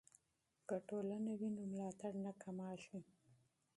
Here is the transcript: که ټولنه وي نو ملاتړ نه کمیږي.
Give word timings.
که 0.67 0.75
ټولنه 0.87 1.31
وي 1.39 1.49
نو 1.55 1.61
ملاتړ 1.71 2.13
نه 2.25 2.31
کمیږي. 2.41 2.99